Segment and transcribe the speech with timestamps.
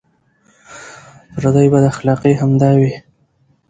[1.35, 2.93] پردۍ بداخلاقۍ همدا وې.